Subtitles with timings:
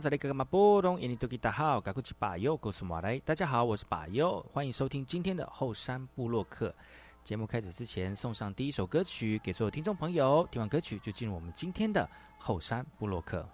[0.00, 3.18] 来好，这里哥哥马波东，印尼多吉大好，赶快去把右告诉马来。
[3.18, 6.74] 大家好，我是巴尤，欢迎收听今天的后山部落客。
[7.22, 10.48] 节目开始之前，送上第一首歌曲给所有听众朋友。
[10.50, 13.46] 听完歌曲，就进入我们今天的后山部落客。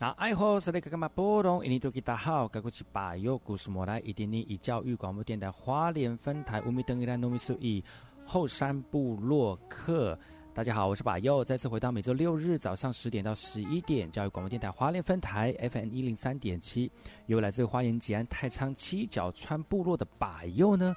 [0.00, 1.62] 那爱好是那个干嘛波动？
[1.62, 7.84] 印尼多吉大好，该过去把右故事莫来，一点点以教育广播电台花莲分台五米登一兰糯米数一
[8.24, 10.18] 后山部落客。
[10.54, 16.90] 大家好，我是把右，再次回到每周六日早上十点到十一点，教育广播电台花莲分台 FM 一零三点七，
[17.26, 20.96] 由来自花莲吉安太仓七角川部落的把右呢。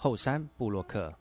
[0.00, 1.12] 后山布洛克。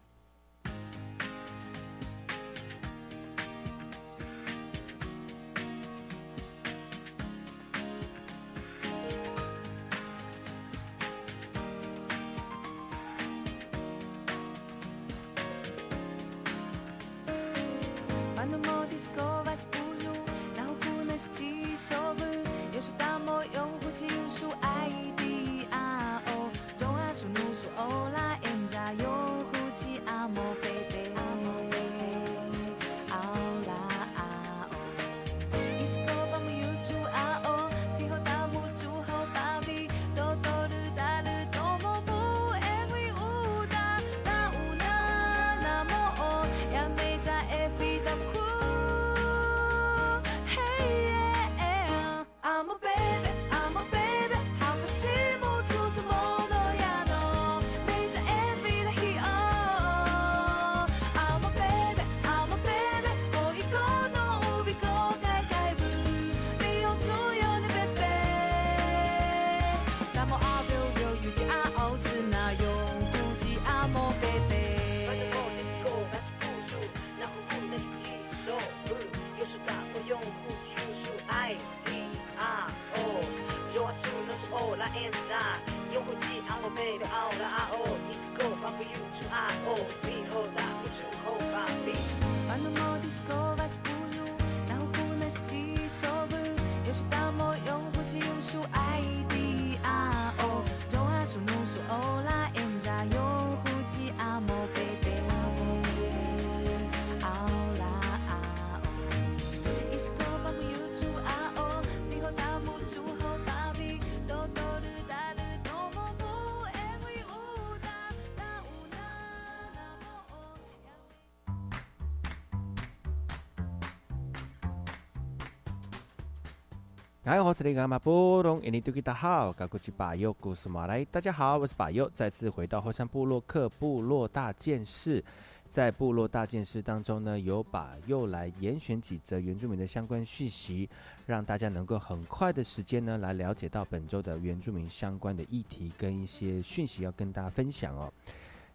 [127.27, 135.21] 嗨，我是那个马波隆，印尼多吉达好，高古吉巴尤古斯马来，大家好，我是巴尤，再次回到后山部落克部落大件事，
[135.67, 140.89] 在部落大件事当中呢，由把又来严选几则原住民的相关讯息，
[141.25, 148.09] 让大家能够很快的时间呢，来了解到本周的原住民相关的议题跟一些讯息要跟大家分享哦。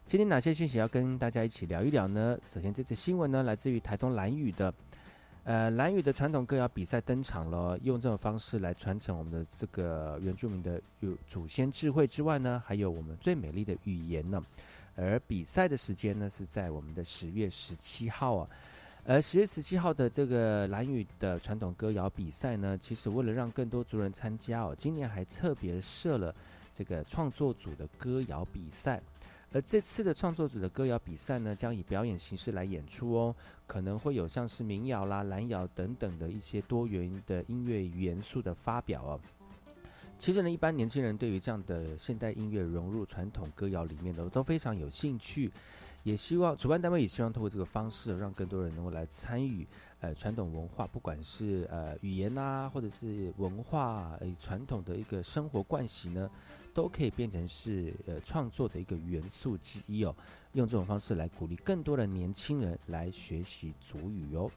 [0.05, 2.37] 今天哪些讯息要跟大家一起聊一聊呢？
[2.45, 4.71] 首先，这次新闻呢，来自于台东蓝屿的。
[5.45, 14.41] 呃，蓝语的传统歌谣比赛登场了，用这种方式来传承我们的这个原住民的有祖先智慧之外呢，还有我们最美丽的语言呢。
[14.95, 18.47] 而比赛的时间呢是在我们的十月十七号啊。
[19.05, 26.33] 而十月十七号的这个蓝语的传统歌谣比赛呢，其实为了让更多族人参加哦，今年还特别设了
[26.73, 29.01] 这个创作组的歌谣比赛。
[29.53, 33.35] 而这次的创作组的歌谣比赛呢，将以表演形式来演出哦，
[33.67, 39.19] 可能会有像是民谣啦、蓝谣等等的一些多元的音乐元素的发表哦。
[40.17, 45.51] 其实呢，一般年轻人对于这样的现代音乐融入传统歌谣里面的都非常有兴趣，
[46.03, 49.65] 也希望主办单位也希望通过这个方式，让更多人能够来参与
[49.99, 56.29] 呃传统文化，不管是呃语言啊，或者是文化呃传统的一个生活惯习呢。
[56.75, 60.15] 都可以变成是呃创作的一个元素之一哦，
[60.53, 64.49] 用这种方式来鼓励更多的年轻人来学习祖语哦。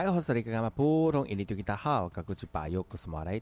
[0.00, 0.32] 大家好，我是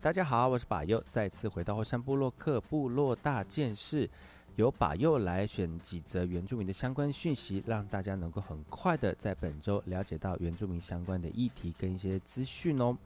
[0.02, 4.10] 大家好，我是巴佑，再次回到后山部落克部落大件事，
[4.56, 12.98] 由巴佑来选几则原住民的相关讯息，让大家能够很快的在本周了解到原住民相关的议题跟一些资讯哦。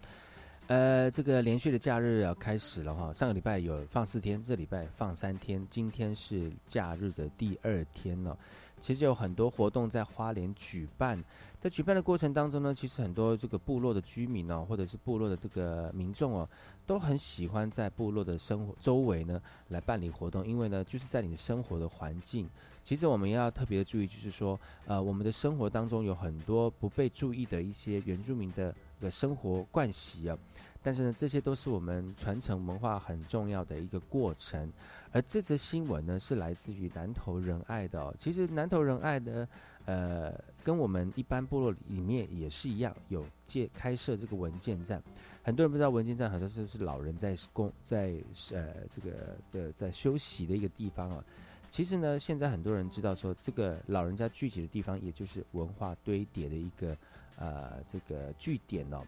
[0.69, 8.37] 呃，这个连续的假日要开始了哈，上个礼拜有放四天，这礼拜放三天，今天是假日的第二天了。
[8.81, 11.23] 其实有很多活动在花莲举办，
[11.61, 16.49] 在举办的过程当中呢，其实很多这个部落的居民哦，或者是部落的这个民众哦，
[16.87, 22.49] 都很喜欢在部落的生活周围呢来办理活动，因为呢，就是在你的生活的环境。
[22.83, 30.37] 其实我们要特别注意，就是说，呃，我们的生活当中有很多不被注意的一些原住民的的生活惯习啊。
[30.83, 34.71] 但是呢，这些都是我们传承文化很重要的一个过程。
[35.13, 38.01] 而这则新闻呢，是来自于南投仁爱的。
[38.01, 38.15] 哦。
[38.19, 39.47] 其实南投仁爱呢，
[39.85, 40.33] 呃，
[40.65, 45.03] 跟我们一般部落里面也是一样，有借开设这个文件站。
[45.45, 48.15] 很多人不知道文件站，很多时候是老人在工在
[48.53, 51.23] 呃这个的在休息的一个地方啊。
[51.69, 56.97] 其实呢，现在很多人知道说，这个老人家聚集的地方，也就是文化堆叠的一个
[57.37, 59.03] 呃这个据点哦。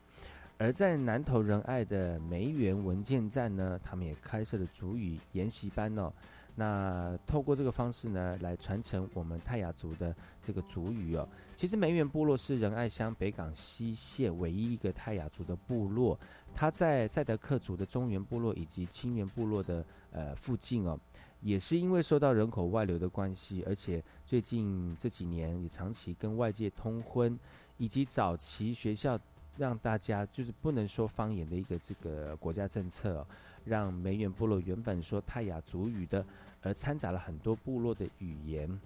[0.64, 6.10] 而在南投仁爱的梅园文件站呢，他们也开设了主语研习班哦。
[6.54, 11.28] 那透过这个方式呢，来传承我们泰雅族的这个族语哦。
[11.54, 16.18] 其实梅园部落是仁爱乡北港西线唯一一个泰雅族的部落，
[16.54, 20.98] 它在赛德克族的中原部落以及清源部落的呃附近哦。
[21.42, 27.38] 也是因为受到人口外流的关系，而且最近这几年也长期跟外界通婚，
[27.76, 29.20] 以及早期学校。
[29.56, 33.26] 让大家就是不能说方言的一个这个国家政策，
[33.64, 36.24] 让梅远部落原本说泰雅族语的，
[36.62, 38.80] 而掺杂了很多部落的语言。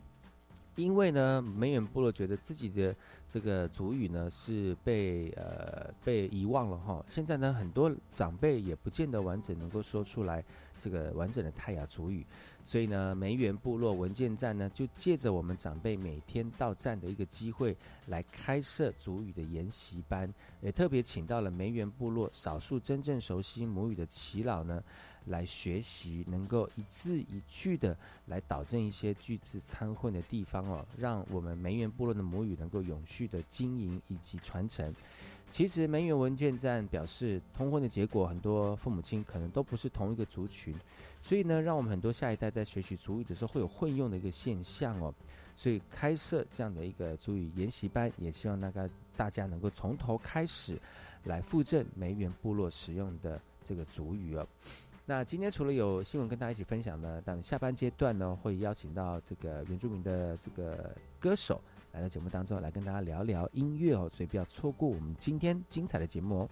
[0.76, 2.94] 因为呢，梅远部落觉得自己的
[3.28, 7.04] 这个族语呢是被呃被遗忘了哈。
[7.08, 10.44] 现在呢，很多长辈也不见得完整能够说出来
[10.78, 12.24] 这个完整的泰雅族语。
[12.68, 17.74] 所以呢，梅园部落文件站呢，就借着我们长辈每天到站的一个机会，
[18.08, 24.84] 来开设祖语的研习班，也特别请到了梅园部落少数真正熟悉母语的耆老呢，
[25.24, 27.96] 来学习，能够一字一句的
[28.26, 34.94] 来导正一些句子参混的地方哦，让我们梅园部落的母语能够永续的经营以及传承。
[35.50, 40.74] 其实梅园文件站表示，通婚的结果，很多父母亲可能都不是同一个族群。
[41.20, 45.12] 所以呢，让我们很多下一代在学习主语的时候会有混用的一个现象哦。
[45.56, 50.78] 所以开设这样的一个主语研习班，也希望大家大家能够从头开始
[51.24, 54.46] 来复振梅园部落使用的这个主语哦。
[55.04, 61.60] 那今天除了有新闻跟大家一起分享呢，但下半阶段呢会邀请到这个原住民的这个歌手
[61.92, 66.50] 来到节目当中来跟大家聊聊音乐哦，所以不要错过我们今天精彩的节目哦。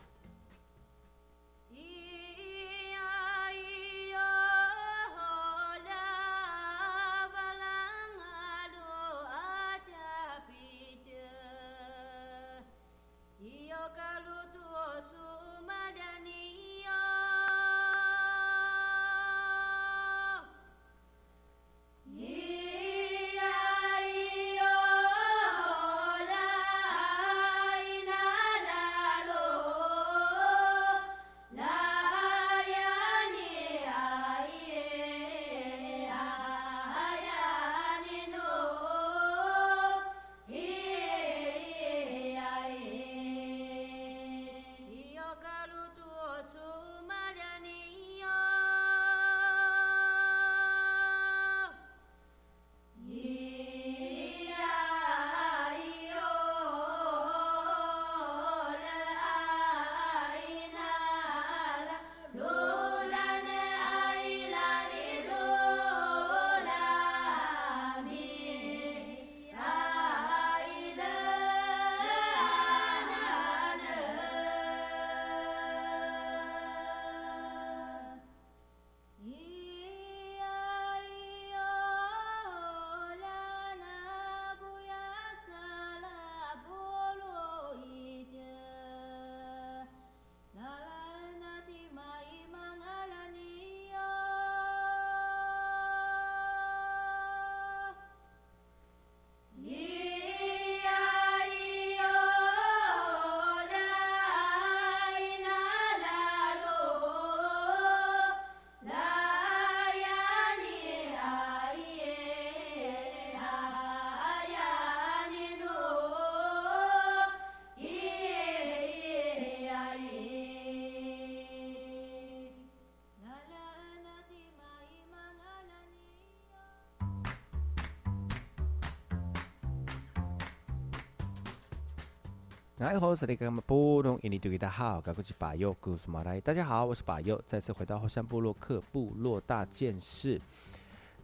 [132.87, 136.41] 哎，好，是那个布隆印尼对大家好，我是巴佑，古斯马来。
[136.41, 140.41] 大家好，我是巴佑，再次回到后山部落克部落大件事。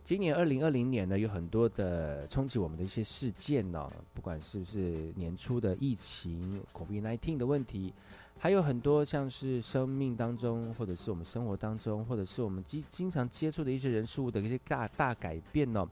[0.02, 7.94] 今年二零二零年呢，有很多的冲击我们的一些事件呢，不管是不是年初的疫情、COVID-19 的问题，
[8.40, 15.88] 还有很多像是生命当中，或者是我们生活当中，或者是我们经经常接触的一些人事物的一些大大改变呢。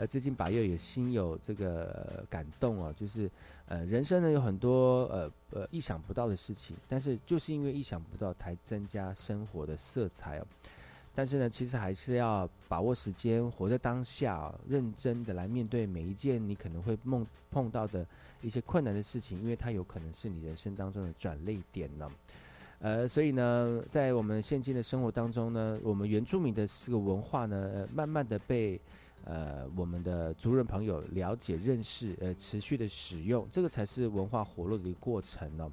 [0.00, 3.30] 呃，最近把又也心有这个感动哦，就是
[3.66, 10.46] 呃，人生呢有很多呃呃意想不到的事情，但是就是因为意想不到，才增加生活的色彩哦。
[11.14, 18.06] 但是呢，其实还是要把握时间，活在当下，认真的来面对每一件你可能会梦碰到的
[18.40, 22.10] 一些困难的事情，因为它有可能是你人生当中的转泪点呢。
[22.78, 28.80] 呃，所以呢，在我们现今的生活当中呢，我们原住民的这个文化呢，慢慢的被
[29.24, 35.70] 呃我们的族人朋友了解、认识，呃，持续的使用，这个才是文化活络的一个过程呢。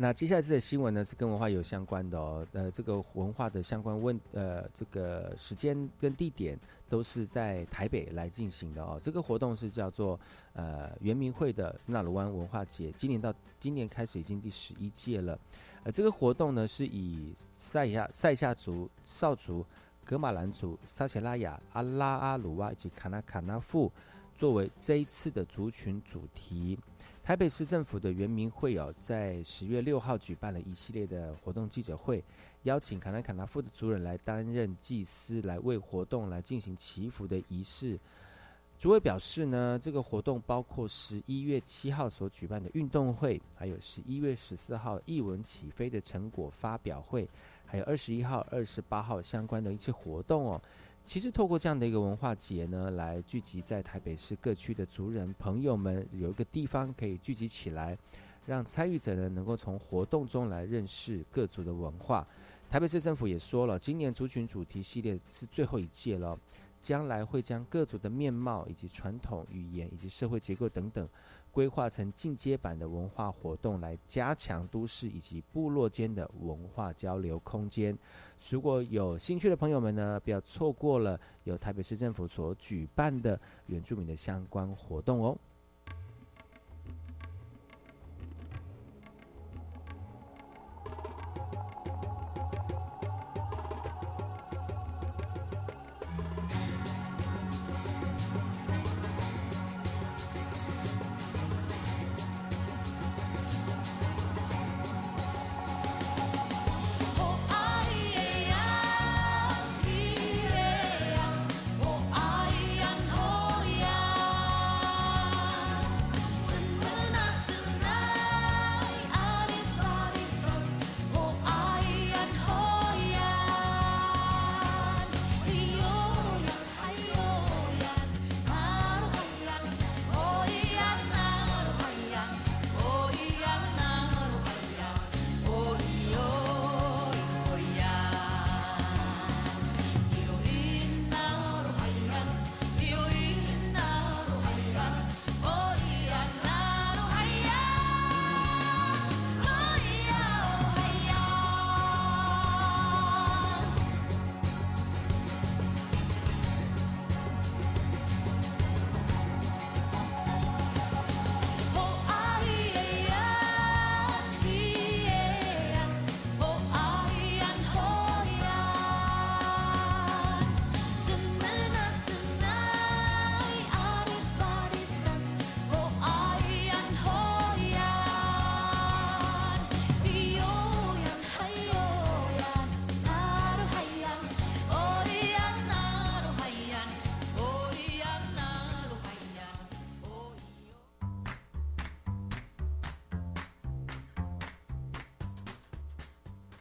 [0.00, 2.46] 那接下来这个新闻呢，是跟文化有相关的哦。
[2.52, 6.56] 呃，这个文化的相关问，呃，这个时间跟地点
[6.88, 9.00] 都是在台北来进行的哦。
[9.02, 10.18] 这个活动是叫做
[10.52, 15.36] 呃圆明会的纳鲁湾文化节，今年到今年开始已经第十一届了。
[15.82, 19.66] 呃，这个活动呢是以塞亚塞夏族、少族、
[20.08, 23.92] 格马兰族、撒切拉雅、阿拉阿鲁哇以及卡纳卡纳富
[24.34, 26.78] 作为这一次的族群主题。
[27.22, 32.24] 台北市政府的原民会哦，在十月六号举办了一系列的活动记者会，
[32.62, 38.00] 邀请卡纳卡纳夫的族人来担任祭司，来为活动来进行祈福的仪式。
[38.78, 47.28] 主委表示呢，这个活动包括十一月七号所举办的运动会，还有十一月十四号译文起飞的成果发表会，
[47.70, 50.60] 还有二十一号、二十八号相关的一些活动哦。
[51.04, 57.96] 其实透过这样的一个文化节呢，来聚集在台北市各区的族人朋友们，有一个地方可以聚集起来，
[58.46, 62.26] 让参与者呢能够从活动中来认识各族的文化。
[62.70, 66.38] 台北市政府也说了，今年族群主题系列是最后一届了，
[66.80, 71.08] 将来会将各族的面貌以及传统语言以及社会结构等等。
[71.58, 77.98] 规划成进阶版的文化活动，来加强都市以及部落间的文化交流空间。
[78.48, 85.36] 如果有兴趣的朋友们呢，不要错过了由台北市政府所举办的原住民的相关活动哦。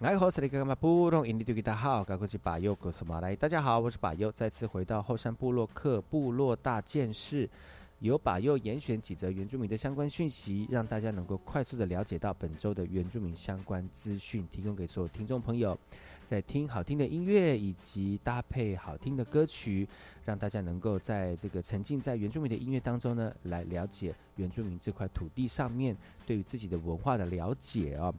[0.01, 1.27] 来，好，这里干嘛不弄？
[1.27, 3.35] 印尼对大家好，我是巴佑，哥斯马来。
[3.35, 7.49] 大家好，我是巴佑，再次回到后山部落克部落大件事，
[7.97, 15.75] 由巴佑严选几则原住民的相关讯息，让大家能够快速的了解到本周的原住民相关资讯，提供给所有听众朋友。
[16.27, 19.87] 在听好听的音乐以及搭配好听的歌曲，
[20.25, 28.13] 让大家能够在这个沉浸在原住民的音乐当中呢，来了解原住民这块土地上面对于自己的文化的了解哦。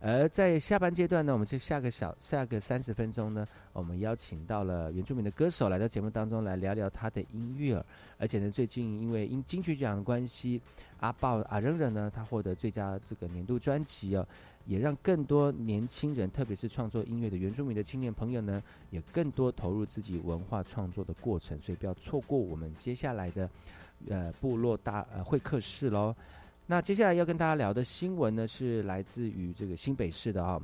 [0.00, 7.84] 而在下半阶段呢，我们是下个小下个三十分钟呢，我们邀请到了原住民的歌手来到节目当中来聊聊他的音乐。
[8.16, 10.60] 而且呢，最近因为因金曲奖的关系，
[11.00, 14.24] 阿豹阿扔扔呢，他获得最佳这个年度专辑哦，
[14.66, 21.60] 也让更多年轻人，特别是创作音乐的原住民的青年朋友呢，也更多投入自己文化创作的过程。
[21.60, 23.50] 所以不要错过我们接下来的
[24.08, 26.14] 呃部落大呃会客室喽。
[26.70, 30.60] 那接下来要跟大家聊的新闻呢，是来自于这个新北市的啊，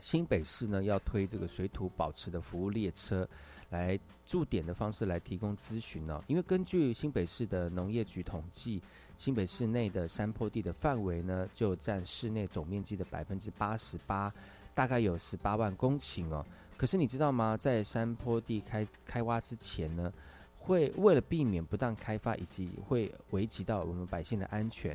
[0.00, 3.26] 新北市呢要推这个水土保持的服务列车，
[3.70, 6.22] 来驻点的方式来提供咨询呢。
[6.26, 8.82] 因为根据新北市的农业局统计，
[9.16, 14.30] 新北市内的山坡地的范围呢，就占市内总面积的百分之八十八，
[14.74, 16.44] 大概有十八万公顷哦。
[16.76, 17.56] 可是你知道吗？
[17.56, 20.12] 在山坡地开开挖之前呢，
[20.58, 24.94] 会为了避免不当开发以及会危及到我们百姓的安全。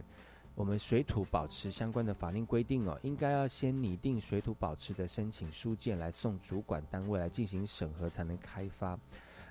[0.56, 8.98] 我们水土保持相关的法令规定哦，应该要先拟定水土保持的申请书件来送主管单位来进行审核，才能开发。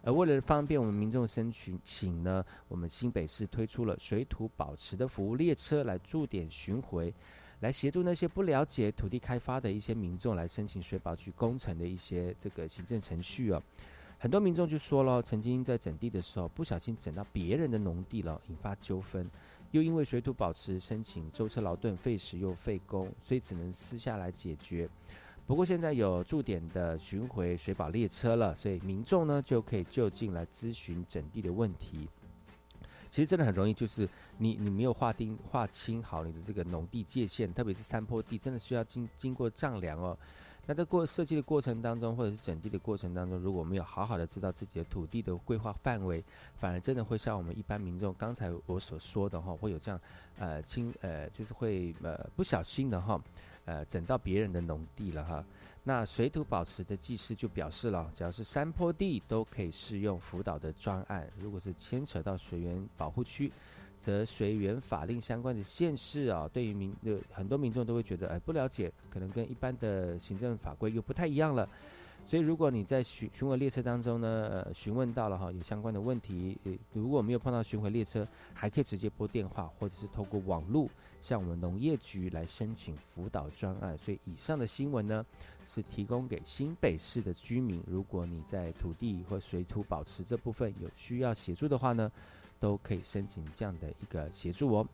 [0.02, 7.12] 而为了方便我们民众申请呢，我们新北市推出了水土保持的服务列车来驻点巡回，
[7.60, 13.62] 来协助那些不了解土地开发的一些民众来申请水保局工程的一些这个行政程序哦。
[14.18, 19.30] 很多民众就说了，曾经在整地的时候不小心整到别人的农地了，引发纠纷。
[19.74, 24.88] 又因为水土保持申请舟车劳顿费时又费工，所以只能私下来解决。
[25.48, 32.08] 不过现在有驻点的巡回水保列车了，所以民众呢就可以就近来咨询整地的问题。
[33.10, 34.08] 其实真的很容易，就是
[34.38, 40.16] 你你没有划定划清好你的这个农地界限，特别是山坡地，真的需要经经过丈量哦。
[40.66, 46.24] 那在过设计的过程当中，或者是整地的过程当中，如果没有好好的知道自己的土地的规划范围，
[46.56, 50.00] 反而真的会像我们一般民众刚才我所说的哈，会有这样
[50.38, 53.20] 呃轻呃就是会呃不小心的哈
[53.66, 55.44] 呃整到别人的农地了哈。
[55.82, 63.52] 那水土保持的技师就表示了，只要是山坡地都可以适用辅导的专案，如果是牵扯到水源保护区。
[63.98, 71.68] 则随原法令相关的县市啊，对于民呃很多民众都会觉得哎不了解，可能跟一般的行政法规又不太一样了。
[72.26, 76.58] 所以如果你在巡巡回列车当中呢，呃询问到了哈有相关的问题，
[76.92, 80.88] 如果没有碰到巡回列车，还可以直接拨电话或者是透过网络
[81.20, 83.96] 向我们农业局来申请辅导专案。
[83.98, 85.24] 所以以上的新闻呢，
[85.66, 92.10] 是提供给新北市的居民，如果你在土地或水土保持这部分有需要协助的话呢。
[92.64, 94.88] 都可以申请这样的一个协助哦。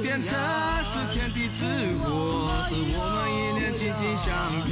[0.00, 0.32] 这
[0.84, 1.64] 是天地之
[1.98, 4.26] 火，是我们一念紧紧相
[4.64, 4.70] 扣。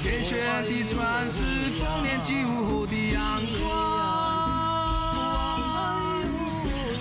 [0.00, 1.42] 天旋地转是
[1.78, 3.62] 丰年祭五的阳光。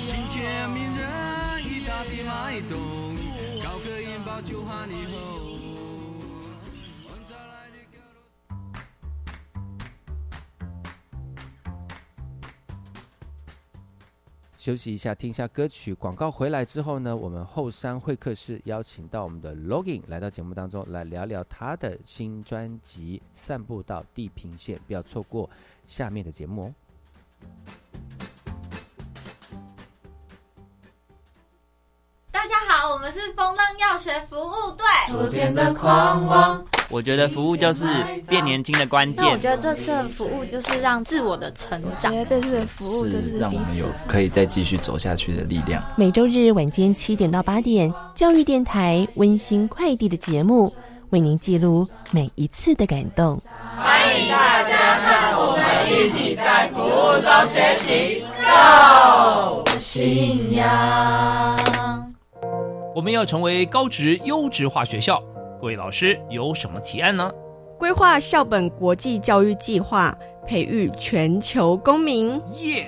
[0.06, 2.80] 今天名人一大地脉动，
[3.64, 5.37] 高歌引爆九汉以后。
[14.68, 15.94] 休息一下，听一下歌曲。
[15.94, 25.50] 广告回来之后呢，我们后山会客室邀请到我们的 Login 来到节目当中，来聊聊他的新专辑《散步到地平线》，不要错过
[25.86, 26.74] 下面的节目哦。
[32.68, 34.86] 好，我们是风浪药学服务队。
[35.10, 36.62] 昨天的狂妄。
[36.90, 37.86] 我觉得服务就是
[38.28, 39.26] 变年轻的关键。
[39.26, 42.14] 我觉得这次的服务就是让自我的成长。
[42.14, 45.82] 我觉得这次的服务就是让我们有可以再继续走下去的力量。
[45.96, 50.74] 每周日晚间七点到八点，教育电台温馨快递的节目，
[51.12, 53.42] 为您记录每一次的感动。
[53.78, 55.66] 欢迎大家和我们。
[55.90, 59.64] 一起在服务中学习，Go！
[59.80, 61.87] 信仰。
[62.98, 65.22] 我们要成为高职优质化学校，
[65.62, 67.32] 各位老师有什么提案呢？
[67.78, 72.42] 规划校本国际教育计划，培育全球公民，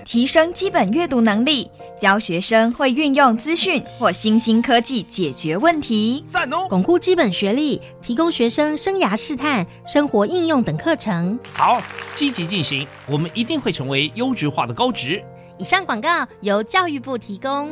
[0.04, 1.70] 提升基本阅读能力，
[2.00, 6.66] 教学生会运用资讯或新兴科技解决问题，赞哦！
[6.68, 11.40] 巩固基本学历，提供学生生涯试探、生活应用等课程。
[11.54, 11.80] 好，
[12.16, 15.24] 积极进行，我们一定会成为优质化的高职。
[15.60, 17.72] 以上广告由教育部提供。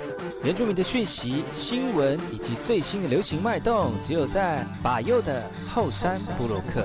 [0.43, 6.83] 原住民的讯息、新闻以及最新的流行脉动，只有在把右的后山部落克。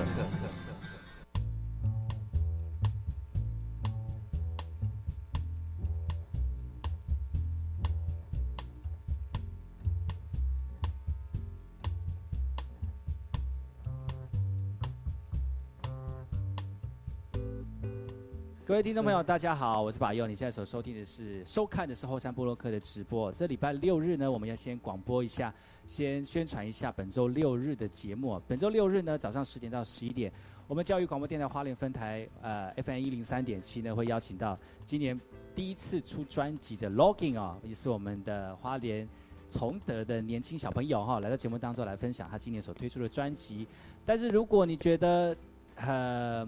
[18.67, 20.27] 各位听众朋友，大家好，我是把佑。
[20.27, 23.31] 你现在所收听的是、收看的是后山部落克的直播。
[23.31, 28.41] 这礼拜六日呢，我们要先广播一下，先宣传一下本周六日的节目。
[28.45, 30.29] 本周六日呢，早上十点到十一点，
[30.67, 35.17] 我们教育广播电台花莲分台呃 FM 一零三点七呢，会邀请到今年
[35.55, 39.07] 第一次出专辑的 Logging 哦，也是我们的花莲
[39.49, 43.65] 崇德的年轻小朋友哈、来到节目当中来分享他今年所推出的专辑。
[44.05, 45.33] 但是如果你觉得
[45.77, 46.45] 呃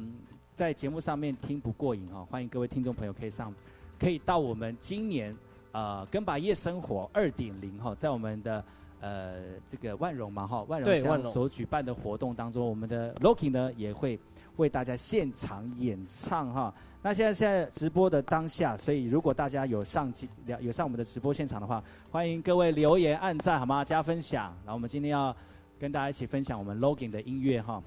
[0.60, 3.56] 在节目上面听不过瘾哈、欢迎各位听众朋友可以上，
[3.98, 5.34] 可以到我们今年
[5.72, 8.62] 呃跟把夜生活二点零哈，在我们的
[9.00, 14.20] 呃这个万荣嘛哈，万荣对万荣乡所举办的活动当中，我们的 Loki 呢也会
[14.58, 16.74] 为大家现场演唱哈。
[17.02, 20.28] 那现在现在直播的当下，所以如果大家有上机
[20.60, 23.86] 有上我们的直播现场的话，欢迎各位留言、按赞好吗？
[23.86, 24.54] 加分享。
[24.66, 25.34] 然后我们今天要
[25.80, 27.82] 跟大家一起分享我们 Logan 的音乐哈。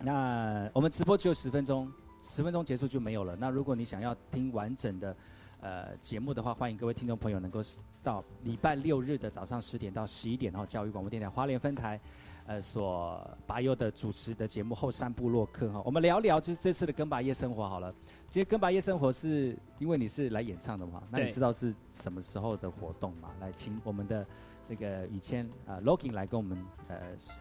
[0.00, 1.90] 那我们直播只有十分钟，
[2.22, 3.36] 十分钟结束就没有了。
[3.36, 5.16] 那如果你想要听完整的
[5.60, 7.60] 呃节目的话，欢迎各位听众朋友能够
[8.02, 12.00] 到礼拜六日的早上十点到十一点，然后教育广播电台花莲分台。
[12.46, 17.94] 呃，所拔优的主持的节目后山部落客哈，我们聊聊就是这次的跟拔夜生活好了。
[18.26, 23.28] 其实跟拔夜生活是因为你是来演唱的嘛，那你知道是什么时候的活动吗？
[23.38, 24.26] 来，请我们的
[24.68, 26.96] 这个雨谦啊 Logan 来跟我们呃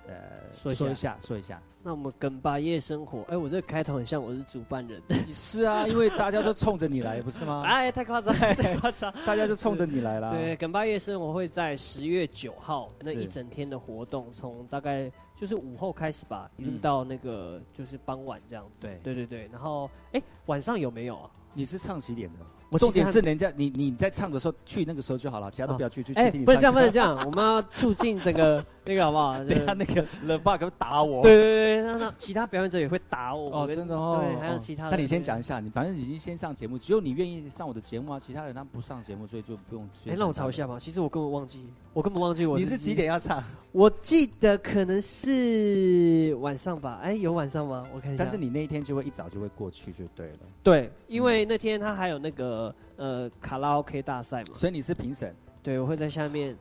[0.08, 0.14] 呃
[0.54, 1.62] 说一下说一下说一下。
[1.84, 5.02] 那我们跟巴夜生活，哎，我这个开头很像我是主办人。
[5.26, 7.64] 你是啊， 因为大家都冲着你来， 不是吗？
[7.66, 10.32] 哎，太夸张， 太夸张，大家就冲着你来了。
[10.32, 18.82] 对，梗巴夜生活会在十月九号那一整天的活动，从大概就是午后开始吧，一路嗯到那个就是傍晚这样子。
[18.82, 21.30] 对对对对，然后哎，晚上有没有啊？
[21.54, 22.40] 你是唱几点的？
[22.70, 26.04] 我重点是人家你你在唱的时候去那个时候就好了，其他都不要去。
[26.04, 29.38] 去听你不能这样，不能这样，我们要促进这个那个好不好？
[29.44, 31.22] 等一下那个 The Bug 打我。
[31.22, 33.64] 对对对，那那其他表演者也会打我。
[33.64, 34.24] 哦，真的哦。
[34.24, 34.92] 对，还有哦其他的。
[34.92, 39.88] 那你先讲一下，你反正已经先上节目，只有你愿意上我的节目啊，其他人他不上节目，所以就不用。
[40.08, 40.80] 哎，让我查一下吧。
[40.80, 43.44] 其实我根本忘记，我根本忘记我你是几点要唱？
[43.74, 47.00] 我记得可能是晚上吧。
[47.04, 47.86] 哎，有晚上吗？
[47.94, 48.24] 我看一下。
[48.24, 50.40] 但是你那一天就会一早就会过去就对了。
[50.64, 55.36] 对，因为那天他还有那个呃卡拉 OK 大赛嘛，所以你是评审。
[55.62, 56.56] 对，我会在下面。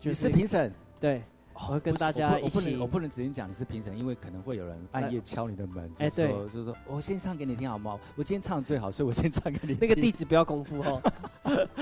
[0.00, 0.72] 你是评审。
[1.00, 1.22] 对，
[1.82, 2.58] 跟大家一起。
[2.58, 5.90] 我不能，我不能直接讲你是评审，因为可能会有人暗夜敲你的门。
[5.98, 7.98] 哎，对，就是说我先唱给你听好吗？
[8.16, 9.76] 我今天唱的最好，所以我先唱给你。
[9.80, 11.02] 那个地址不要公布哦。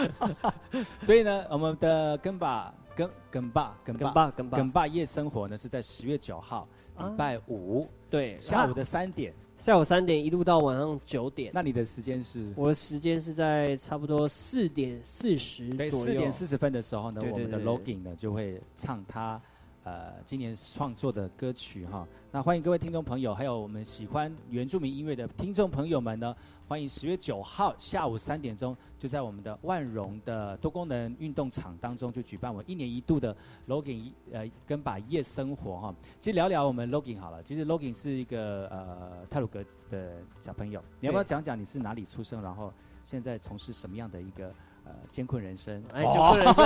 [1.02, 6.66] 所以呢，我们的跟爸跟跟爸跟跟爸跟爸跟爸夜生活呢是在十月九号
[6.98, 11.50] 礼拜五，对，下午的三点，下午三点一路到晚上九点。
[11.52, 12.52] 那你的时间是？
[12.56, 15.90] 我的时间是在差不多四点四十对。
[15.90, 19.40] 四点四十分的时候呢，我们的 Login 呢就会唱他
[19.86, 22.06] 呃今年创作的歌曲哈。
[22.32, 26.34] 那欢迎各位听众朋友，还有我们喜欢原住民音乐的听众朋友们呢，
[26.66, 33.34] 欢迎十月九号下午三点钟，就在我们的万荣的多功能运动场当中，就举办我一年一度的
[33.68, 35.94] Login 呃跟把夜生活哈。
[36.18, 42.72] 其实聊聊我们 Login 好了，其实 Login 是一个呃泰鲁格的小朋友，你要不要讲讲你是哪里出生，然后
[43.04, 44.52] 现在从事什么样的一个？
[44.86, 46.64] 呃，艰困人生，哎，艰困人生，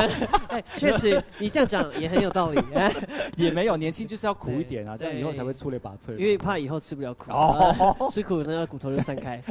[0.48, 2.60] 哎，确实，你这样讲也很有道理。
[2.74, 2.92] 哎，
[3.34, 6.12] 也没有年轻就是要苦一点啊，这样以后才会出类拔萃。
[6.18, 7.30] 因为怕以后吃不了苦，
[8.12, 9.42] 吃苦那个骨头就散开，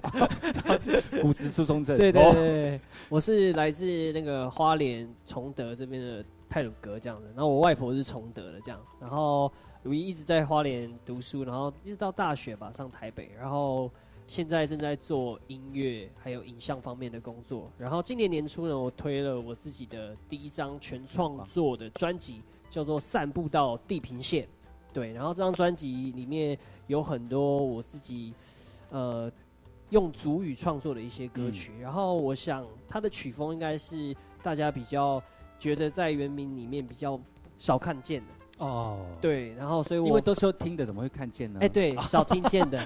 [1.20, 1.98] 骨质疏松症。
[1.98, 9.52] 对对对，我是来自那个花莲崇德这边的泰鲁格这样的，然后我外婆是崇德的这样，然后
[9.82, 13.90] 我一直在花莲读书，然后一直到大学吧上台北，然后
[14.30, 24.44] 现在正在做音乐还有影像方面的工作，然后今年年初呢，我推了我自己的第一张全创作的专辑，叫做《散步到地平线》，
[24.94, 28.32] 对，然后这张专辑里面有很多我自己
[28.92, 29.32] 呃
[29.90, 35.20] 用主语创作的一些歌曲，然后我想它的曲风应该是大家比较
[35.58, 37.20] 觉得在原名里面比较
[37.58, 38.28] 少看见的
[38.60, 39.00] 哦。
[39.20, 41.60] 对，然后所以我因为都是听的，怎么会看见呢？
[41.62, 42.80] 哎对 少听见的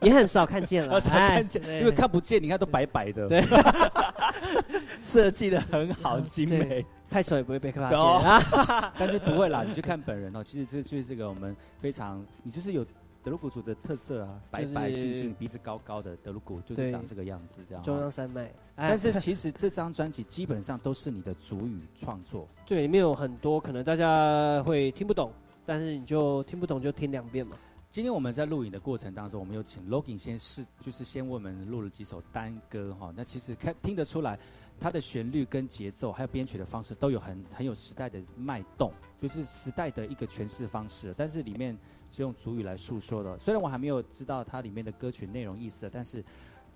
[0.00, 3.28] 也很少看见了 少看见，哎因为看不见，你看都白白的。
[3.28, 3.40] 对，
[5.00, 6.86] 设计的很好，精美对。
[7.08, 8.92] 太丑也不会被发现哦啊。
[8.98, 12.84] 但是不会啦，你去看本人哦，其实这就是这个我们非常，你就是有
[13.26, 17.82] 德鲁古族的特色啊，白白净净，鼻子高高的德鲁古就是长这个样子，这样。
[17.82, 18.44] 中央山脉
[18.76, 22.46] 哎 但是其实这张专辑基本上都是你的主语创作。
[22.64, 25.32] 对，里面有很多可能大家会听不懂，
[25.64, 27.56] 但是你就听不懂就听两遍嘛。
[27.90, 33.12] 今天我们在录影的过程当中，我们有请 Logan 先试，就是先为我们录了几首单歌哈。
[33.16, 34.38] 那其实看听得出来，
[34.78, 41.14] 它的旋律跟节奏，还有编曲的方式，都有很很有时代的脉动，就是时代的一个诠释方式。
[41.16, 41.76] 但是里面
[42.10, 43.38] 是用主语来诉说的。
[43.38, 46.24] 虽然我还没有知道它里面的歌曲内容意思，但是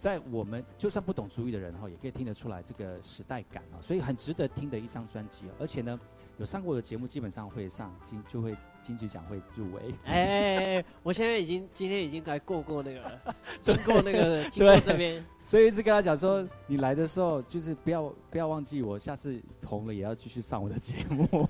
[0.00, 3.76] 在我们就算不懂主语的人哈，也可以听得出来这个时代感啊。
[3.82, 6.00] 所以很值得听的一张专辑，而且呢，
[6.38, 9.94] 有上过的节目基本上会上金就会金曲奖会入围。
[10.06, 13.20] 哎哎哎，我现在已经今天已经来过过那个了，
[13.60, 21.46] 经过那个经过这边， 所以一直跟他讲说，你来的时候就是不要不要忘记我，下次红了也要继续上我的节目。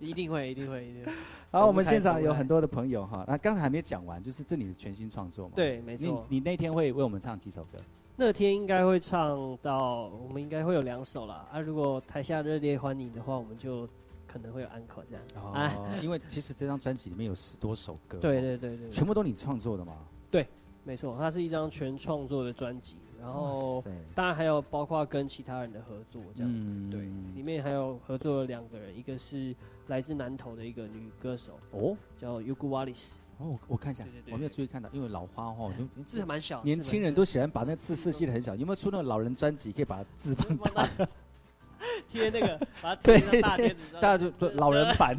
[0.00, 1.12] 一定会一定会一定会。
[1.50, 5.52] 好，我们开现场有很多的朋友哈，那刚才还没讲完，就是这里的全新创作嘛？
[5.56, 7.78] 对没错你你那天会为我们唱几首歌？
[8.16, 11.46] 那天应该会唱到，我们应该会有两首啦。
[11.52, 13.86] 啊，如果台下热烈欢迎的话，我们就
[14.26, 15.52] 可能会有安可这样。
[15.52, 19.94] 啊，哦，因为其实这张专辑里面有十多首歌， 对对对对，全部都你创作的吗？
[20.30, 20.46] 对，
[20.82, 26.58] 没错，它是一张全创作的专辑，然后当然还有包括跟其他人的合作这样子。
[26.58, 27.00] 嗯对，
[27.34, 29.54] 里面还有合作了两个人，一个是
[29.88, 33.12] 来自南投的一个女歌手，哦，叫 Yugu Wallace。
[33.38, 40.88] 哦，我我看一下，对对我没有注意看到，因为老花哦，你字蛮小，年轻人都喜欢把那个字设计的很小，有没有出那种老人专辑可以把字放大？
[42.08, 45.16] 贴那个，把它贴在大贴纸上，大家就就老人版。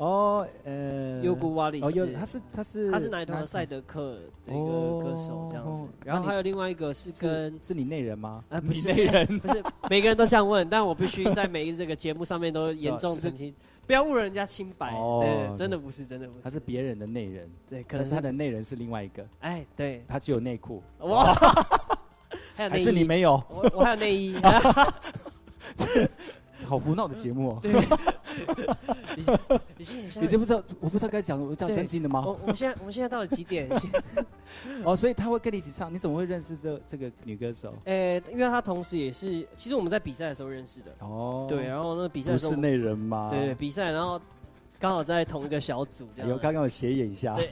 [0.00, 8.42] 哦，呃，优古瓦里斯他是他是他是南投的赛德克的一个歌手这样子哦，然后还有另外一个是跟是你内人吗？
[8.48, 13.54] 啊，不是内人，不是每个人都这样问，但我必须在每一这个节目上面都严重澄清，
[13.86, 14.90] 不要误人家清白。
[14.94, 16.40] 哦对，真的不是，真的不是。
[16.42, 19.22] 他是别人的内人，对，可能是他的内人是另外一个。
[19.40, 20.82] 哎，对，他只有内裤。
[21.00, 21.24] 哇，
[22.56, 23.32] 还有内衣是你没有？
[23.50, 24.34] 我我还有内衣。
[26.64, 27.60] 好胡闹的节目哦！
[29.90, 30.62] 对，已经已经很像你知不知道？
[30.80, 32.22] 我不知道该讲我讲对真经的吗？
[32.26, 33.68] 我我们现在我们现在到了几点？
[34.84, 37.74] 哦，所以他会跟你一起唱，你怎么会认识这这个女歌手？
[37.84, 40.92] 呃，因为她同时也是，其实我们在比赛的时候认识的。
[41.00, 43.28] 哦，对，然后那个比赛的时候不是内人吗？
[43.30, 44.20] 对对，比赛，然后
[44.78, 46.30] 刚好在同一个小组这样。
[46.30, 47.34] 有刚刚有斜眼一下。
[47.36, 47.48] 对，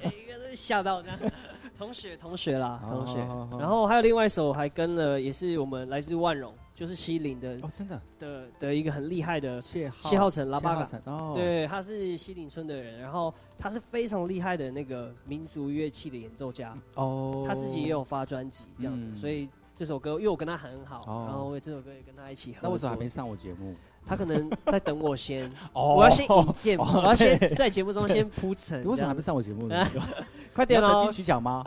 [0.57, 1.19] 吓到这样。
[1.79, 3.19] 同学，同学啦，同学。
[3.57, 22.69] 然后还有另外一首，还跟了，也是我们来自万荣，就是西林的哦，真的的的一个很厉害的谢浩谢浩成拉巴嘎哦对，他是西林村的人，然后他是非常厉害的那个民族乐器的演奏家哦他自己也有发专辑这样子，嗯所以这首歌因为我跟他很好，哦然后为这首歌也跟他一起合作。
[22.69, 23.75] 那为什么还没上我节目？
[24.07, 28.79] 他可能在等我先， 哦我要先引荐，哦我要先在节目中先铺陈。
[28.87, 29.85] 为什么还这样不上我节目呢？
[30.55, 31.65] 快点要得金曲奖吗？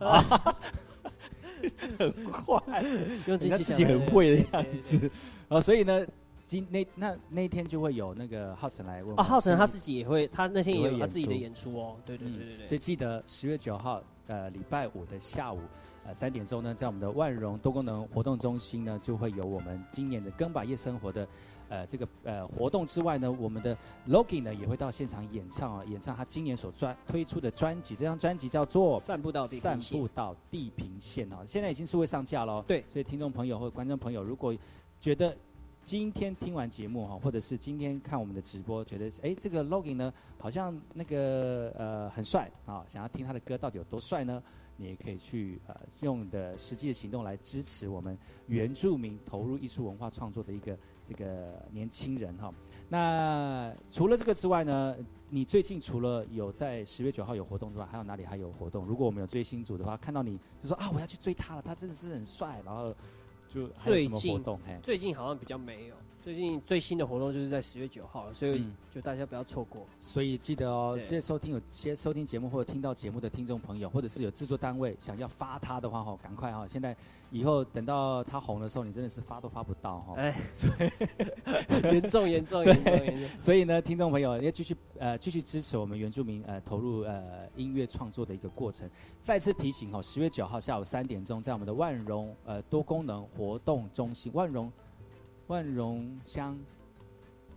[2.00, 2.84] 很快，
[3.28, 5.12] 用金曲奖人家自己很会的样子。
[5.48, 6.06] 啊，所以呢，
[6.46, 11.96] 今那那那一天就会有那个浩辰来问啊，浩辰他自己也会，他那天也有他自己的演演出哦。
[12.06, 12.66] 对对对对对。
[12.66, 15.60] 所以记得十月九号，呃，礼拜五的下午，
[16.06, 21.28] 呃，三点钟呢，在我们的万荣多功能活动中心呢，就会有我们今年的更把夜生活的，
[21.72, 23.76] 呃，这个呃活动之外呢，我们的
[24.10, 32.62] Logi 呢也会到现场演唱啊，演唱他今年所专推出的专辑，这张专辑叫做《散步到地平散步到地平线》哈，现在已经是会上架了。
[32.64, 34.54] 对，所以听众朋友或者观众朋友，如果
[35.00, 35.34] 觉得
[35.86, 44.44] 今天听完节目哈，或者是今天看我们的直播，觉得哎这个 Logan 呢好像那个呃很帅啊，想要听他的歌到底有多帅呢？
[44.78, 48.18] 你也可以去呃用的实际的行动来支持我们
[48.48, 50.76] 原住民投入艺术文化创作的一个
[51.12, 52.54] 这个年轻人哈。
[52.88, 54.96] 那除了这个之外呢，
[55.30, 58.86] 你最近除了有在十月九号有活动之外，还有哪里还有活动？
[58.86, 62.94] 如果我们有追星族的话，看到你就说啊我要去追他了，他真的是很帅，然后
[63.48, 64.60] 就还有什么活动？
[64.66, 69.88] 嘿，最近好像比较没有，最近最新的活动就是在十月九号了，所以嗯就大家不要错过。
[70.00, 76.68] 所以记得哦，对现在收听有些收听节目或者听到节目的听众朋友，或者是有制作单位想要发他的话，哈，赶快哈！
[76.68, 76.96] 现在
[77.32, 80.14] 以后等到他红的时候，你真的是发都发不到哈。
[80.16, 88.88] 哎所以 严重严重对严重严重所以呢，听众朋友要继续呃继续支持我们原住民呃投入呃音乐创作的一个过程。
[89.20, 94.72] 再次提醒哦，十月九号下午三点钟，在我们的万荣呃多功能活动中心，万荣
[95.52, 96.58] 万荣乡。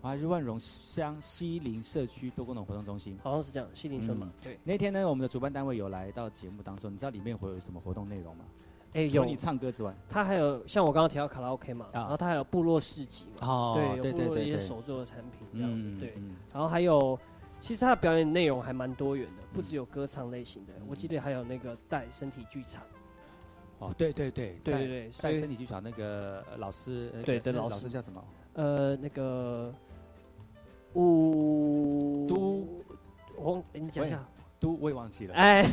[0.03, 4.59] 还是万荣乡西林社区多功能活动中心，好像是这样，西林村嘛嗯对。
[4.63, 8.45] 那天呢，我们的主办单位有来到节目当中，你知道里面会有什么活动内容吗？
[8.93, 16.37] 哎有你唱歌之外，他还有像我刚刚提到卡拉 OK 嘛，然后他还有部落市集嘛，哦对，有对部落的一些对对对手作的产品这样子，嗯对嗯。
[16.53, 17.19] 然后还有，
[17.59, 22.83] 其实他的表演内容还蛮多元的，不嗯只有歌唱类型的，我记得还有那个带身体剧场，
[23.89, 28.25] 哦，对对对对对对带身体剧场那个呃老师，呃对的老老师叫什么？
[28.55, 29.73] 呃，那个
[30.95, 32.67] 武都，
[33.37, 34.25] 我你讲一下，
[34.61, 34.79] 都？
[34.81, 35.35] 我也忘记了。
[35.35, 35.69] 哎，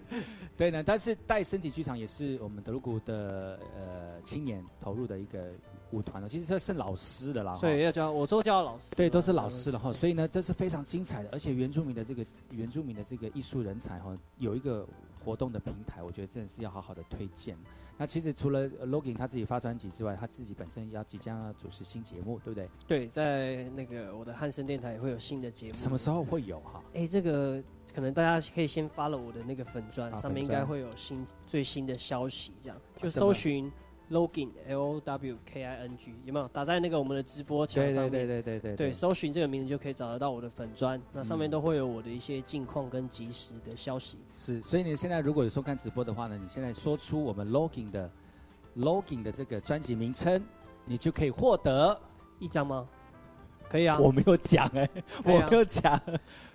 [0.56, 5.52] 对呢，但是带身体剧场也是我们德鲁古的呃青年投入的一个
[5.90, 14.88] 舞团了，其实这是老师的啦，所以要教我都叫老师，对，都是老师了哈，所以呢，这是非常精彩的，而且原住民的这个原住民的这个艺术人才哈，有一个
[15.24, 17.56] 活动的平台，我觉得真的是要好好的推荐。
[17.96, 22.68] 那其实除了呃 Logan 他自己发专辑之外，他自己本身要即将要主持新节目，对不对？
[22.86, 26.82] 对，在那个我的汉声电台也会有新的节目，什么时候会有哈？
[26.94, 27.62] 哎，这个
[27.94, 33.70] 可能大家可以先发了我的那个粉砖，啊上面应该会有新最新的消息，这样就搜寻
[34.10, 36.48] login L O W K I N G 有没有？
[36.48, 38.10] 打在那个我们的直播墙上面？
[38.10, 38.76] 对对对对。
[38.76, 44.18] 对对，搜寻这个名字就可以找得到我的粉砖，那上面嗯都会有我的一些近况跟及时的消息。
[44.32, 48.10] 是，所以你现在如果有收看直播的话呢，你现在说出我们 Login 的
[48.76, 50.42] Login 的这个专辑名称，
[50.84, 51.98] 你就可以获得。
[52.38, 52.88] 一张吗？
[53.68, 54.86] 可以啊，我没有讲哎、
[55.24, 55.92] 我没有讲，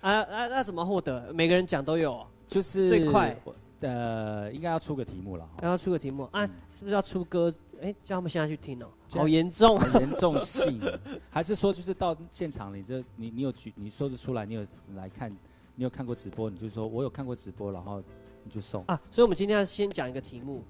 [0.00, 1.32] 啊啊，那怎么获得？
[1.32, 2.12] 每个人讲都有。
[2.12, 3.36] 哦，就是最快。
[3.42, 5.52] 我呃，应该要出个题目了哈。
[5.62, 7.52] 然后出个题目啊，嗯是不是要出歌？
[7.80, 10.80] 哎，叫他们现在去听哦，好严重，很严重性，
[11.30, 14.66] 还是说就是到现场，你这你你有举你说得出来，你有
[14.96, 15.30] 来看，
[15.76, 18.02] 你有看过直播，你就说我有看过直播，然后
[18.42, 18.82] 你就送。
[18.86, 19.00] 啊！
[19.12, 20.64] 所以我们今天要先讲一个题目，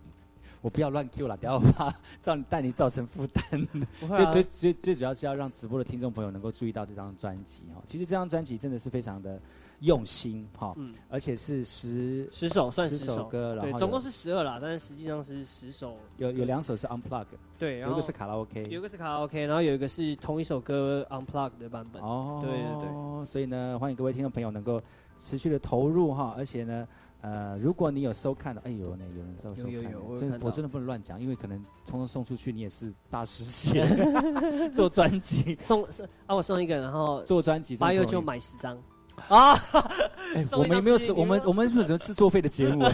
[0.61, 1.91] 我不要乱 Q 了，不要怕
[2.21, 3.43] 造你带你造成负担。
[4.11, 7.83] 啊最最最最主要是要让直播的听众朋友能够注意到这张专辑哈。
[7.87, 9.41] 其实这张专辑真的是非常的
[9.81, 10.95] 用心哈，嗯。
[11.09, 13.25] 而且是十十首算十十首。
[13.25, 17.27] 歌，然对，后有总共是十二啦，但是实际上是十首，有有两首是 Unplug，
[17.59, 22.03] 对，有一个是卡拉 OK，有一个是卡拉 OK，然后有一个是同一首歌 unplug 的版本。
[22.03, 24.81] 哦，对对对，所以呢，欢迎各位听众朋友能够
[25.19, 26.89] 持续的投入哈，而且呢，
[27.21, 33.85] 呃，如果你有收看的，哎呦呢，有人收收看，有有有我我真的不能乱讲，因为可能通通送出去，你也是大师血
[34.73, 38.79] 做专辑，送送啊，我送一个，然后做专辑八月就买十张
[39.29, 39.55] 啊！
[40.35, 42.85] 哎，我们有没有是，出去你们我们我们有什么制作费的节目？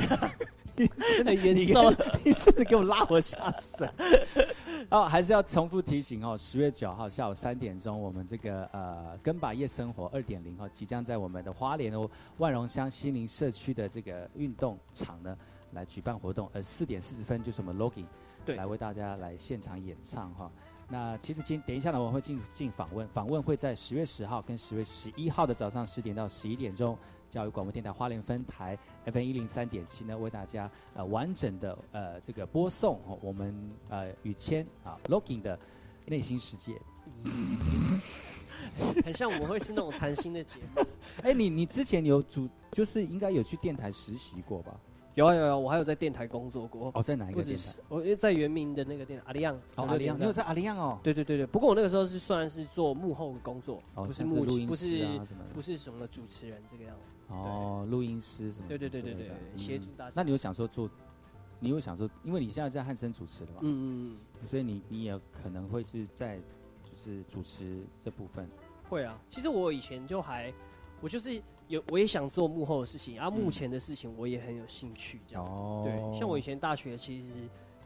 [1.24, 1.94] 很 严你重，
[2.24, 3.88] 你真的给我拉我下水。
[4.90, 15.36] 哦，还是要重复提醒哦，十月九号下午三点钟，我们这个呃根把夜生活二点零哦，即将在我们的花莲哦万荣乡西林社区的这个运动场呢
[15.72, 18.04] 来举办活动，呃四点四十分就是我们 login，
[18.44, 20.50] 对来为大家来现场演唱哈。
[20.88, 26.96] 那其实今等一下呢，我们会进进访问，访问会在十月十号跟十月十一号的早上十点到十一点钟，
[27.30, 33.54] 教育广播电台花莲分台 FM 一零三点七呢，为大家呃完整的呃这个播送哦，我们
[33.88, 35.58] 呃雨谦啊 Logging 的
[36.06, 36.80] 内心世界。
[39.04, 40.82] 很像我们会是那种谈心的节目。
[41.22, 44.78] 哎，你你之前有主就是应该有去电台实习过吧？
[45.14, 46.90] 有啊有啊，我还有在电台工作过。
[46.94, 47.74] 哦，在哪一个电台？
[47.88, 49.54] 我在原名的那个电台阿里样。
[49.76, 50.98] 哦，阿里样，你有在阿里样哦？
[51.02, 57.32] 对对对对，不过我那个时候是算是做幕后工作，哦不是幕录音不是师啊什么不是什么主持人这个样子。
[57.32, 59.00] 哦，录音师什么对对对？
[59.00, 60.90] 对对嗯协助大家那你有想说做？
[61.60, 66.36] 你有想说，因为你现在在汉森主持的嘛，嗯嗯嗯所以你你也可能会是在
[66.82, 68.46] 就是主持这部分。
[68.90, 70.52] 会啊，其实我以前就还，
[71.00, 75.44] 我就是有我也想做幕后的事情，啊，目前的事情我也很有兴趣，这样。
[75.44, 75.82] 哦。
[75.84, 77.28] 对，像我以前大学其实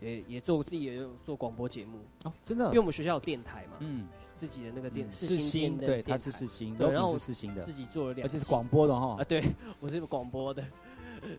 [0.01, 1.99] 也也做自己也有做广播节目。
[2.25, 2.67] 哦，真的？
[2.67, 5.13] 因为我们学校有电台嘛，嗯，自己的那个电嗯。
[5.13, 6.25] 世世新电的对它电台。
[6.25, 7.65] 是世新然后是世新的。
[7.65, 9.17] 自己做了两季，而且是广播的哈。
[9.21, 9.43] 啊，对，
[9.81, 10.65] 我是广播的。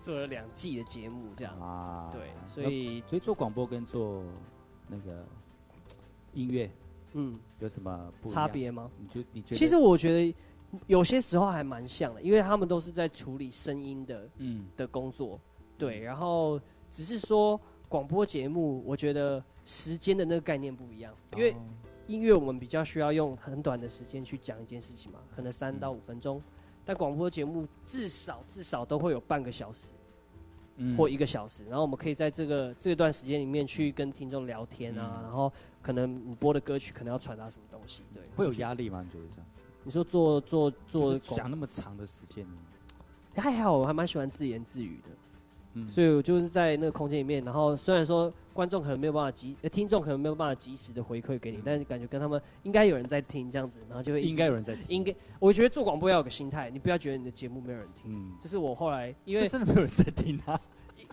[0.00, 1.60] 做了两季的节目，这样。
[1.60, 4.22] 啊，对，所以所以做广播跟做
[4.86, 5.24] 那个
[6.32, 6.70] 音乐，
[7.14, 8.88] 嗯，有什么差别吗？
[8.96, 9.56] 你就你觉得？
[9.56, 10.34] 其实我觉得
[10.86, 14.66] 有些时候还蛮像的，因为他们都是在处理声音的，嗯。
[14.76, 15.40] 的工作，
[15.76, 16.60] 对，然后
[16.90, 21.56] 只是说广播节目，我觉得时间的那个概念不一样，因为哦
[22.06, 26.42] 音乐我们比较需要用很短的时间去讲一件事情嘛，可能三到五分钟，
[26.84, 29.92] 但广播节目至少至少都会有半个小时。
[30.76, 30.96] 嗯。
[30.96, 35.22] 或一个小时，然后我们可以在这个这段时间里面去跟听众聊天啊，嗯。
[35.24, 35.52] 然后
[35.82, 39.02] 可能你播的歌曲可能要传达什么东西，对，会有压力吗？
[39.02, 39.44] 你觉得这样？
[39.44, 39.47] 子？
[39.88, 42.46] 你说做做做就是讲那么长的时间，
[43.36, 45.08] 还好，我还蛮喜欢自言自语的。
[45.72, 45.88] 嗯。
[45.88, 54.84] 所以我就是在那个空间里面，然后虽然说观众可能没有办法及，呃听众可能没有办法及时的回馈给你，但是感觉跟他们应该有人在听这样子，然后就会一直应该有人在听。
[54.88, 60.60] 应该我觉得做广播要有个心态，你不要觉得你的节目没有人听，嗯，这是我后来因为就真的没有人在听啊。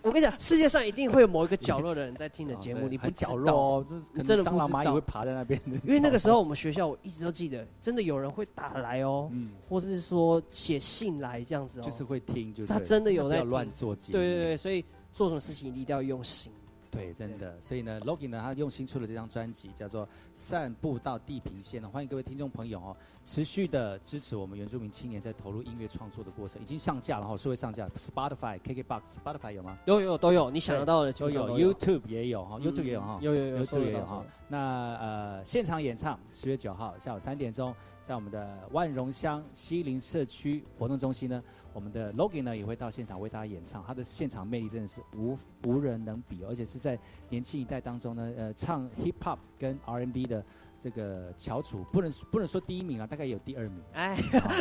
[0.02, 3.86] 我跟你讲，世界上一定会有某一个角落的人在听你的节目，你不角落哦
[4.24, 5.76] 真的不蟑螂蚂蚁会爬在那边的。
[5.84, 9.50] 因为那个时候我们学校我一直都记得，真的有人会打来哦，嗯。
[9.68, 14.18] 或是说写信来这样子哦，就是会听，就是他真的有在乱做节目。
[14.18, 16.52] 对对对，所以做什么事情一定要用心。
[16.90, 17.56] 对，真的。
[17.60, 21.88] 所以呢，Logan 呢，他用心出了这张专辑，叫做《散步到地平线》呢。
[21.88, 29.78] 欢迎各位听众朋友哦，持续的支持我们原住民青年在投入音乐创作的过程，已经上架了哈，是会上架，Spotify、KKBox、Spotify 有吗？
[29.86, 34.24] 有有都有，你想得到的基都有，YouTube 也有哈嗯，YouTube 也有哈，有有有搜 YouTube 也有哈。
[34.48, 37.74] 那呃，现场演唱十月九号下午三点钟，
[38.06, 41.42] 在我们的万荣乡西林社区活动中心呢，
[41.72, 46.96] 我们的 Logan 呢也会到现场为大家演唱，他的现场魅力真的是无无人能比哦，而且是在
[47.28, 50.44] 年轻一代当中呢，呃，唱 Hip Hop 跟 R&B 的
[50.78, 54.14] 这个翘楚，不能不能说第一名了，大概有第二名，哎，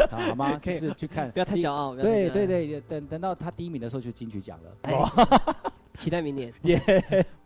[0.10, 0.58] 好好吗？
[0.66, 4.94] 可以就是去看，不要太骄傲对对对，等等到他第一名的时候就金曲奖了，哎
[6.00, 6.52] 期待明年。
[6.64, 6.82] 耶。
[7.20, 7.45] 哪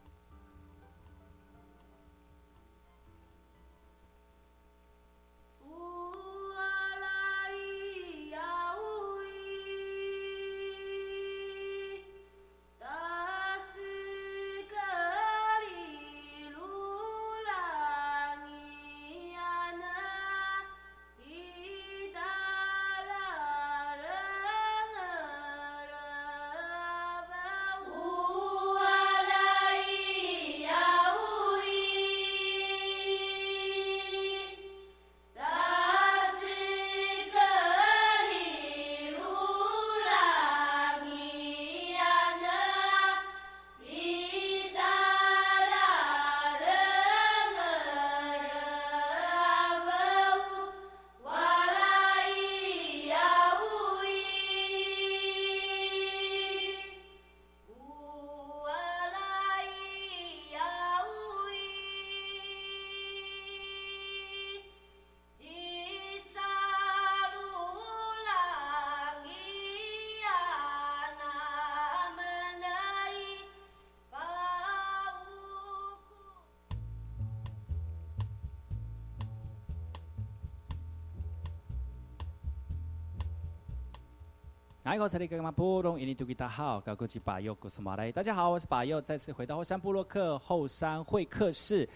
[84.89, 88.11] 大好，高古吉巴佑，古斯马来。
[88.11, 91.87] 大家好，我是巴佑，再次回到后山布洛克后山会客室。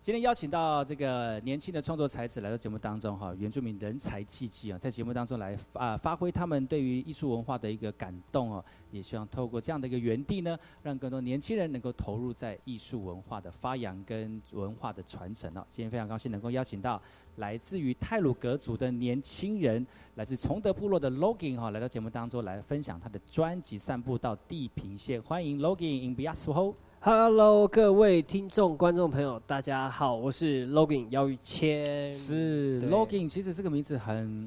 [0.00, 15.66] 今天邀请到这个年轻的创作才子来到节目当中哈，原住民人才济济啊，在节目当中来啊发挥他们对于艺术文化的一个感动哦，也希望透过这样的一个园地呢，让更多年轻人能够投入在艺术文化的发扬跟文化的传承哦。
[15.68, 17.02] 今天非常高兴能够邀请到
[17.36, 19.84] 来自于泰鲁格族的年轻人，
[20.14, 26.74] 来自崇德部落的 Logan 哈，来到节目当中来分享他的专辑《散步到地平线》，欢迎 Logan in b i a s h o
[27.10, 32.12] Hello，各位听众、观众朋友，大家好，我是 Logan 姚宇谦。
[32.12, 34.46] 是对 Logan，其实这个名字很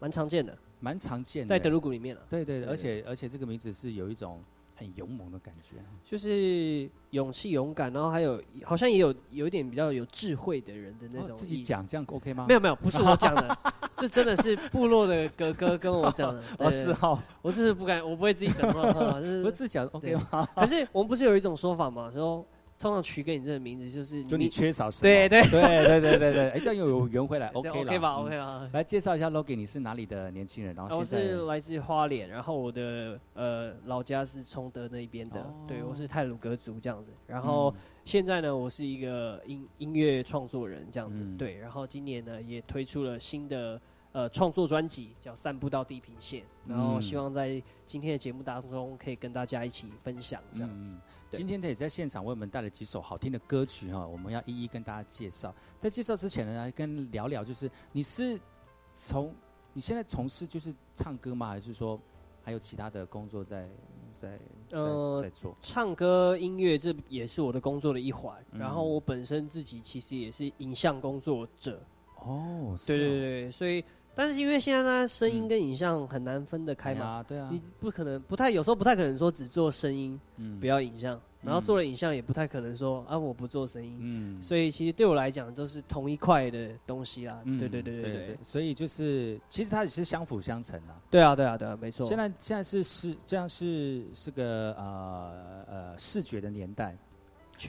[0.00, 0.58] 蛮常见的。
[0.80, 2.22] 蛮常见的，在德鲁古里面了。
[2.28, 4.42] 对对，对而且而且这个名字是有一种
[4.74, 5.76] 很勇猛的感觉。
[6.04, 12.46] 就是勇气、勇敢，然后还有好像也有有一点比较有智慧的人的那种、哦自己讲这样 OK 吗？
[12.48, 13.58] 没有没有，不是我讲的，
[14.02, 16.40] 这真的是部落的哥哥跟我讲的。
[16.58, 20.48] 哦对是哦，我是不敢，我不会自己讲话，哈就是 我自己讲 OK 对吗？
[20.56, 22.44] 可是我们不是有一种说法嘛，说
[22.78, 25.02] 通常取给你这个名字就是就你缺少什么？
[25.02, 28.68] 对对对对对对对，哎，这样又有圆回来，OK 了 OK 吧嗯？OK 吧。
[28.72, 30.74] 来介绍一下 Logan，你是哪里的年轻人？
[30.74, 37.12] 然后我是来自花莲，然后我的呃老家是崇德那一边的，哦对我是泰鲁格族这样子。
[37.28, 37.72] 然后
[38.04, 41.56] 现在呢，我是一个音音乐创作人这样子，嗯对。
[41.58, 43.80] 然后今年呢也推出了新的
[44.12, 50.96] 呃创作专辑，叫《散步到地平线》，然后嗯希望在今天的节目当中可以跟大家一起分享这样子。
[51.30, 55.54] 今天他也在现场为我们带了几首好听的歌曲哈，我们要一一跟大家介绍。
[55.80, 58.38] 在介绍之前呢，来跟聊聊，就是你是
[58.92, 59.34] 从
[59.72, 61.48] 你现在从事就是唱歌吗？
[61.48, 61.98] 还是说
[62.42, 63.66] 还有其他的工作在
[64.14, 64.38] 在
[64.68, 65.56] 在呃在做？
[65.62, 68.44] 唱歌、音乐这也是我的工作的一环。
[68.50, 71.82] 嗯然后我本身自己其实也是影像工作者。
[72.16, 73.82] 哦，对对对，所以
[74.14, 87.40] 但是因为现在呢，声音跟影像很难分得开嘛，对啊对啊你不可能不太有时候不太可能说只做声音，嗯不要影像，然后做了影像也不太可能说啊我不做声音，嗯所以其实对我来讲都是同一块的东西啦。
[87.44, 90.94] 嗯对对对对对对，所以就是其实它也是相辅相成的。
[91.10, 92.06] 对啊对啊对啊，没错。
[92.06, 96.98] 现在现在是是这样是是个呃呃视觉的年代，确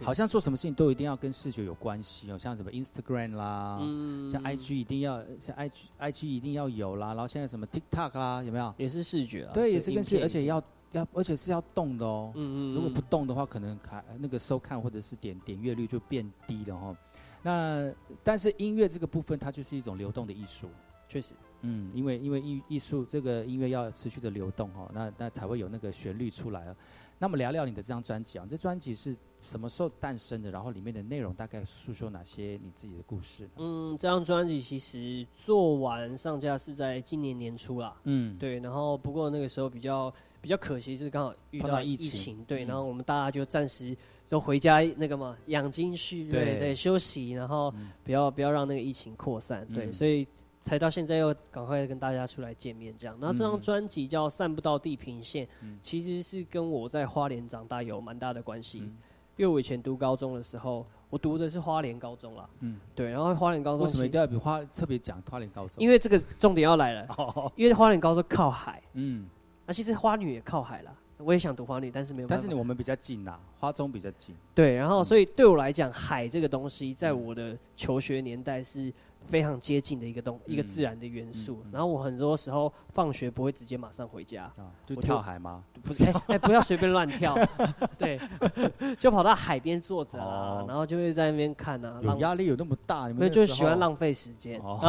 [0.01, 8.73] 好像做什么事情都一定要跟视觉有关系哦，像什么 Instagram 啦，嗯像 IG 一定要像 IG IG 一定要有啦，然后现在什么 TikTok 啦，有没有？
[8.77, 10.63] 也是视觉啊，对，也是跟视觉，而且要
[10.93, 12.31] 要而且是要动的哦。
[12.35, 16.95] 嗯嗯如果不动的话，可能看那个收看或者是点点阅率就变低了哈。
[17.41, 20.69] 那但是音乐这个部分，它就是一种流动的艺术。
[21.09, 26.75] 确实，嗯，因为因为艺艺术这个音乐要持续的流动哦，那那才会有那个旋律出来啊。
[27.19, 30.51] 那么聊聊你的这张专辑啊，这专辑是什么时候诞生的？
[30.51, 33.49] 然后里面的内容大概诉说哪些你自己的故事？
[33.57, 37.95] 嗯，这张专辑其实做完上架是在今年年初啦。
[38.03, 43.95] 嗯对，然后不过那个时候比较比较可惜，就是刚好遇到疫情情，对，嗯然后我们大家就暂时
[44.27, 50.27] 都回家那个嘛养精蓄锐，对对，休息，然后不要不要让那个疫情扩散，对，嗯所以
[50.63, 53.15] 才到现在又赶快跟大家出来见面这样。
[53.21, 58.79] 然后这张嗯专辑叫《散不到地平线》，嗯其实是跟我在花莲长大有蛮大的关系。
[58.79, 58.97] 嗯
[59.35, 65.83] 因为我以前读高中的时候，我读的是花莲高中啦，嗯，对，然后花莲高中其为什么一定要比花特别讲花莲高中？
[65.83, 67.07] 因为这个重点要来了，
[67.55, 69.25] 因为花莲高中靠海，嗯，
[69.65, 72.27] 那、其实花女也靠海啦，我也想读花女，但是没有。
[72.27, 74.35] 但是你我们比较近呐，花中比较近。
[74.53, 78.93] 对，然后所以对我来讲，海这个东西，在我的求学年代是
[79.27, 81.63] 非常接近的一个东、一个嗯自然的元素。
[81.71, 85.63] 然后我很多时候放学不会直接马上回家，啊就跳海吗？
[85.83, 87.35] 不是，哎、哎不要随便乱跳，
[87.97, 88.19] 对，
[88.99, 93.07] 就跑到海边坐着啊，哦然后就会在那边看啊，浪有压力有那么大？
[93.07, 94.59] 你们就喜欢浪费时间。
[94.63, 94.79] 哦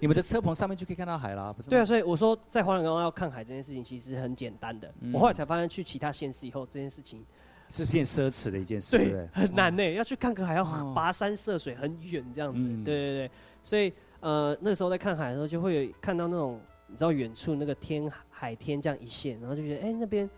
[0.00, 1.70] 你们的车棚上面就可以看到海啦，不是？
[1.70, 4.92] 对啊，所以我说在花莲刚刚要看海这件事情其实很简单的。
[5.00, 7.24] 嗯我后来才发现，去其他县市以后，这件事情
[7.68, 9.42] 是变奢侈的一件事，对不对对？
[9.42, 12.58] 很难呢、要去看个海要哦跋山涉水很远这样子。
[12.60, 13.30] 嗯对对对，
[13.62, 20.28] 所以呃那时候在看海的时候，就会有看到那种你知道远处那个天海天这样一线，然后就觉得哎、那边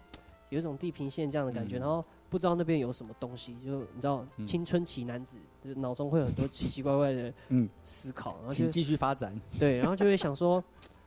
[0.49, 9.39] 有一种地平线这样的感觉，嗯然后不知道那边有什么东西，就你知道嗯青春期男子就是脑中会有很多奇奇怪怪的嗯思考，然后就请继续发展。
[9.59, 10.63] 对，然后就会想说，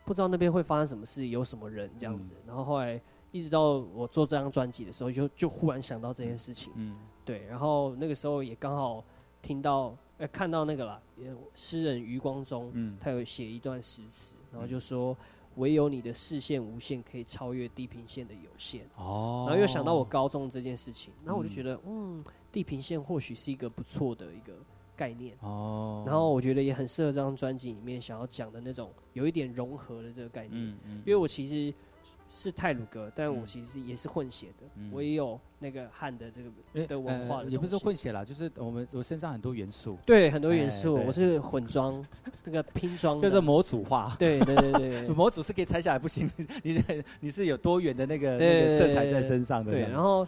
[0.06, 2.32] 不知道那边会发生什么事，有什么人这样子。
[2.48, 3.00] 然后后来
[3.34, 6.72] 一直到我做这张专辑的时候，就就忽然想到这件事情。
[6.78, 9.04] 嗯对，然后那个时候也刚好
[9.42, 15.18] 听到，呃，看到那个了，也诗人余光中，嗯他有写一段诗词，然后就说。
[15.58, 18.90] 唯有你的视线无限，可以超越地平线的有限。
[18.96, 24.54] 哦然后又想到我高中这件事情，然后我就觉得，嗯，地平线或许是一个不错的一个
[24.96, 25.38] 概念。
[25.42, 30.54] 哦，然后我觉得也很适合这张专辑里面想要讲的那种有一点融合的这个概念。
[30.60, 31.72] 嗯嗯因为我其实
[32.34, 34.90] 是泰鲁格，但我其实也是混血的，嗯。
[34.92, 42.04] 我也有那个汉的这个的文化的、呃也不是说混血啦，就是我们我身上很多元素，对很多元素，哎我是混装
[42.44, 44.16] 那个拼装的，就是模组化。
[44.18, 46.30] 对对对对 模组是可以拆下来，不行，
[46.64, 49.72] 你是你是有多元的那个那个色彩在身上的。
[49.72, 50.28] 对，然后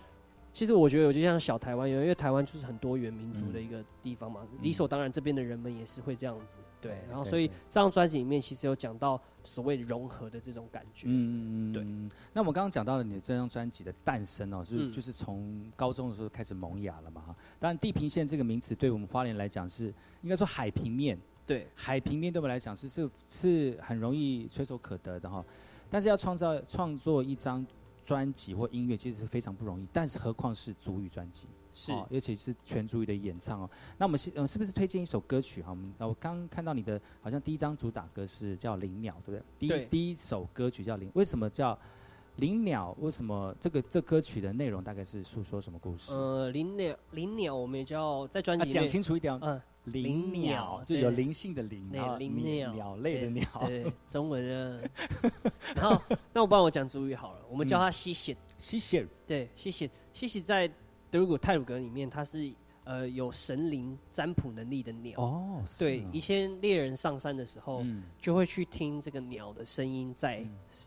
[0.56, 6.60] 其实我觉得，我就像小台湾一样，因为台湾就是很多元民族的一个地方嘛，理所当然这边的人们也是会这样子。
[6.80, 11.08] 对，然后所以这张专辑里面其实有讲到所谓融合的这种感觉。
[11.10, 12.10] 嗯嗯嗯，对。
[12.32, 17.36] 那我们刚刚讲到了你的这张专辑的诞生哦，就是、嗯就是从高中的时候开始萌芽了嘛哈。
[17.60, 25.44] 当然，地平线这个名词对我们花莲来讲是应该说海平面，对，海平面对我们来讲是是是很容易垂手可得的哈。
[25.90, 27.66] 但是要创造创作一张
[28.06, 29.88] 专辑或音乐，其实是非常不容易。
[29.92, 33.70] 但是何况是足语专辑，是哦，尤其是全足语的演唱哦。
[33.98, 35.72] 那我们是嗯，是不是推荐一首歌曲哈？
[35.72, 39.44] 我们呃我刚看到你的好像第一张主打歌是叫《灵鸟》，对不对？
[39.58, 41.78] 第一第一首歌曲叫《灵》，为什么叫
[42.36, 42.96] 灵鸟？
[43.00, 46.14] 为什么这个这歌曲的内容大概是诉说什么故事？
[46.14, 53.46] 呃，灵鸟，灵鸟，我们也叫在专辑啊讲清楚一点哦嗯，灵鸟就有灵性的灵，对然后灵鸟，鸟鸟类的对鸟。
[53.68, 54.90] 对， 中文的。
[55.76, 56.02] 然后，
[56.34, 58.36] 那我帮我讲主语好了，我们叫它西西。
[58.58, 60.68] 西西，对，西西，西西在
[61.12, 62.52] 德鲁古泰鲁格里面，它是
[62.84, 65.20] 呃有神灵占卜能力的鸟。
[65.22, 70.46] 哦，对以前猎人上山的时候，嗯就会去听这个鸟的声音，在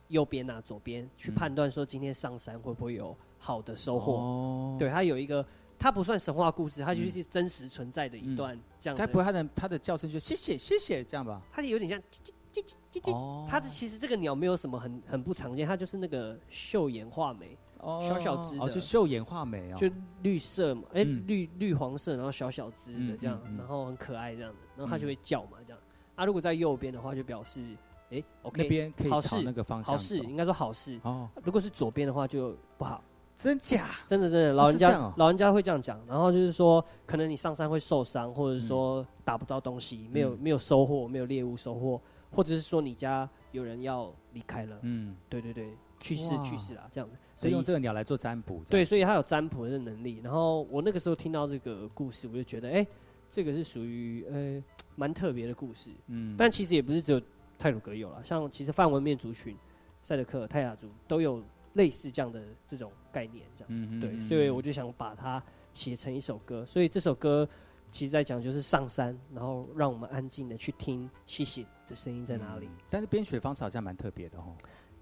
[0.09, 4.14] 右边啊、左边去判断说今天上山会不会有好的收获。
[4.14, 5.44] 哦对，它有一个，
[5.79, 9.07] 它不算神话故事，它就是真实存在的一嗯段这样的。
[9.07, 11.41] 该不会它的它的叫声就谢谢谢谢这样吧？
[11.53, 19.89] 它是有点像叽叽叽叽叽哦叽，它是其实这个鸟没有什么很很不常见，它就是那个秀眼画眉，小小只的，哦，就秀眼画眉啊，就
[20.22, 25.81] 绿色嘛，哎、嗯绿绿黄色，然后小小只的嗯这样，然后很可爱这样子，然后它就会叫嘛，这样。
[26.16, 27.76] 啊，如果在右边的话，就表示，
[28.11, 30.99] 哎，OK，那边可以朝那个方向好事，应该说好事。
[31.05, 33.05] 哦，如果是左边的话就不好。
[33.39, 33.91] 真假？
[34.09, 42.01] 真的真的，老人家、老人家会这样讲，然后就是说，可能你上山会受伤，或者说打不到东西，没有嗯没有收获，没有猎物收获，
[42.32, 47.16] 或者是说你家有人要离开了，嗯，对对对，去世去世啦，这样子。
[47.36, 50.20] 所以用这个鸟来做占卜，对，所以它有占卜的能力。
[50.24, 52.84] 然后我那个时候听到这个故事，我就觉得，哎、
[53.30, 54.61] 这个是属于呃
[54.97, 55.91] 蛮特别的故事。
[56.09, 57.22] 嗯但其实也不是只有
[57.57, 59.57] 泰鲁格有了，像其实范文面族群、
[60.03, 61.41] 赛德克、泰雅族都有
[61.74, 64.00] 类似这样的这种概念，这样。
[64.00, 65.42] 对，所以我就想把它
[65.74, 66.64] 写成一首歌。
[66.66, 67.48] 所以这首歌
[67.90, 72.68] 其实在讲就是上山，然后让我们安静的去听西西的声音在哪里。
[72.90, 74.54] 但是编曲的方式好像蛮特别的哦。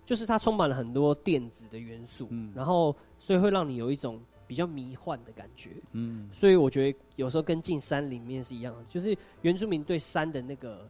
[0.04, 5.72] 就是它充满了很多电子的元素，嗯然后所以会让你有一种比较迷幻的感觉。
[5.90, 10.88] 嗯所以我觉得有时候跟进山里面是一样的，就是原住民对山的那个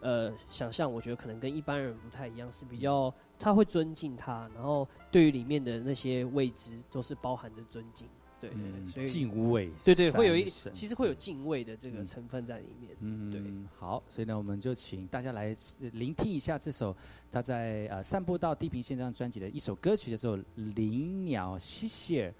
[0.00, 8.06] 呃想象，我觉得可能跟一般人不太一样，是比较他会尊敬他，然后对于里面的那些未知都是包含着尊敬。
[8.40, 12.96] 对对对，嗯所以敬畏对对，会有一其实会有敬畏的这个成分在里面。
[13.00, 13.42] 嗯，对。
[13.76, 16.96] 好，所以呢，我们就请大家来呃聆听一下这首
[17.32, 20.38] 他在呃散步到地平线这张专辑的一首歌曲，叫做
[20.76, 22.30] 《灵鸟西谢尔》。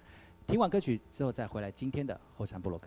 [0.47, 2.79] 听完歌曲之后，再回来今天的后山部落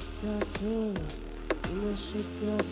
[0.00, 1.70] shake your soul up.
[1.70, 2.62] You must shake your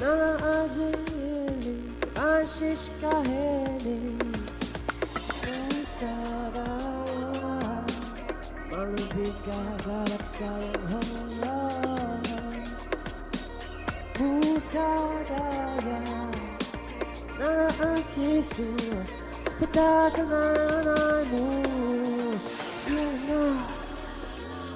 [0.00, 1.76] nana ajeli,
[2.14, 3.98] ashish kaheli.
[5.44, 6.68] Musaya,
[8.70, 11.56] malubika galak sayang hongla.
[14.18, 15.98] Musadaya,
[17.38, 19.19] nana ajeli,
[19.60, 22.40] without an eye on
[22.88, 23.62] You know,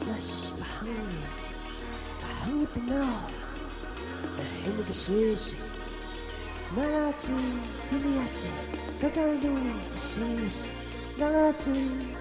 [0.05, 1.27] this is behind you.
[2.21, 3.31] Behind you now.
[4.37, 5.55] Behind the seas.
[6.77, 7.37] Nalati,
[7.93, 8.51] Iliati,
[9.01, 9.55] Gagainu,
[9.97, 10.71] seas.
[11.17, 11.75] Nalati,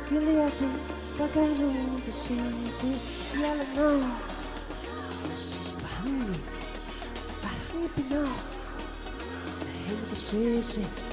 [0.09, 0.69] Iliati,
[1.17, 3.35] Gagainu, seas.
[3.35, 4.21] Yellow now.
[5.27, 6.41] This is behind you.
[7.41, 8.33] Behind you now.
[9.59, 11.12] Behind the seas.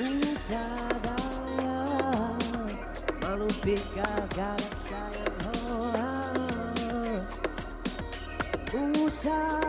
[0.00, 1.12] Pensaban
[3.20, 5.52] Malupit kagad sa'yo
[8.72, 9.60] Kung sa